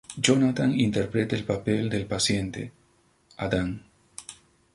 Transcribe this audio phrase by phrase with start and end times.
[0.17, 2.71] Jonathan interpreta el papel del paciente
[3.37, 3.79] "Adam".